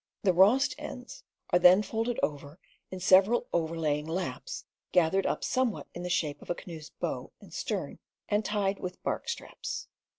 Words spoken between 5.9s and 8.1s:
in the shape of a canoe's bow and stern,